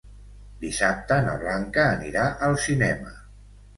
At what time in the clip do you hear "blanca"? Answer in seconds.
1.43-1.85